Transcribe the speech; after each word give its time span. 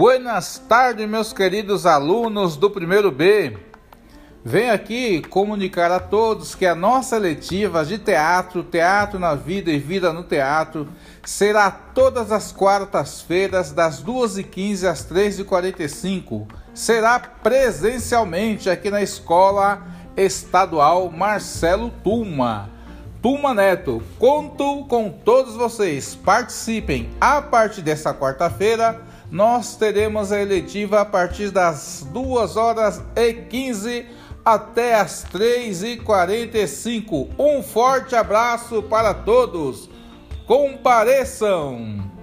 Buenas 0.00 0.56
tardes, 0.66 1.06
meus 1.06 1.30
queridos 1.30 1.84
alunos 1.84 2.56
do 2.56 2.70
primeiro 2.70 3.10
B. 3.10 3.54
Venho 4.42 4.72
aqui 4.72 5.20
comunicar 5.20 5.92
a 5.92 6.00
todos 6.00 6.54
que 6.54 6.64
a 6.64 6.74
nossa 6.74 7.18
letiva 7.18 7.84
de 7.84 7.98
teatro, 7.98 8.62
Teatro 8.62 9.18
na 9.18 9.34
Vida 9.34 9.70
e 9.70 9.78
Vida 9.78 10.10
no 10.10 10.22
Teatro, 10.22 10.88
será 11.22 11.70
todas 11.70 12.32
as 12.32 12.50
quartas-feiras, 12.50 13.72
das 13.72 14.02
2h15 14.02 14.88
às 14.88 15.04
3h45. 15.04 16.46
Será 16.72 17.18
presencialmente 17.18 18.70
aqui 18.70 18.88
na 18.88 19.02
Escola 19.02 19.86
Estadual 20.16 21.10
Marcelo 21.10 21.90
Tuma. 22.02 22.70
Tuma 23.20 23.52
Neto, 23.52 24.02
conto 24.18 24.86
com 24.86 25.10
todos 25.10 25.56
vocês. 25.56 26.14
Participem 26.14 27.10
a 27.20 27.42
partir 27.42 27.82
dessa 27.82 28.14
quarta-feira 28.14 29.10
nós 29.30 29.76
teremos 29.76 30.32
a 30.32 30.40
eletiva 30.40 31.00
a 31.00 31.04
partir 31.04 31.50
das 31.50 32.06
2 32.12 32.56
horas 32.56 33.02
e 33.14 33.32
15 33.32 34.06
até 34.44 34.94
as 34.94 35.22
3 35.24 35.82
e 35.84 35.96
45. 35.98 37.28
Um 37.38 37.62
forte 37.62 38.16
abraço 38.16 38.82
para 38.82 39.14
todos. 39.14 39.88
Compareçam! 40.46 42.19